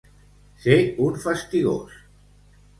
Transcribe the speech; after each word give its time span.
Ser 0.63 0.77
un 1.09 1.21
fastigós. 1.27 2.03